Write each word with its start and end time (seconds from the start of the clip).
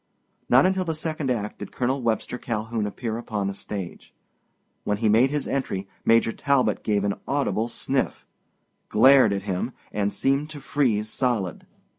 Not 0.49 0.65
until 0.65 0.83
the 0.83 0.95
second 0.95 1.29
act 1.29 1.59
did 1.59 1.71
Col. 1.71 2.01
Webster 2.01 2.39
Calhoun 2.39 2.87
appear 2.87 3.19
upon 3.19 3.45
the 3.45 3.53
stage. 3.53 4.15
When 4.83 4.97
he 4.97 5.07
made 5.07 5.29
his 5.29 5.47
entry 5.47 5.87
Major 6.03 6.31
Talbot 6.31 6.81
gave 6.83 7.03
an 7.03 7.19
audible 7.27 7.67
sniff, 7.67 8.25
glared 8.89 9.31
at 9.31 9.43
him, 9.43 9.73
and 9.91 10.11
seemed 10.11 10.49
to 10.49 10.59
freeze 10.59 11.07
solid. 11.07 11.67